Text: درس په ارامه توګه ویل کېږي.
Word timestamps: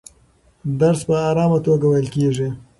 درس 0.79 0.99
په 1.07 1.15
ارامه 1.29 1.59
توګه 1.65 1.85
ویل 1.87 2.07
کېږي. 2.15 2.49